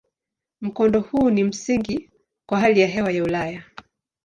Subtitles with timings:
[0.61, 2.11] Mkondo huu ni msingi
[2.45, 3.63] kwa hali ya hewa ya Ulaya.